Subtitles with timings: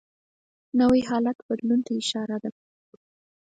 [0.79, 2.49] نوی حالت بدلون ته اشاره ده